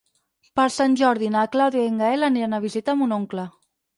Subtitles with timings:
[0.59, 3.47] Per Sant Jordi na Clàudia i en Gaël aniran a visitar mon oncle.